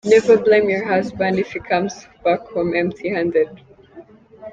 [0.03, 3.61] Never blame your husband if he comes back home empty handed.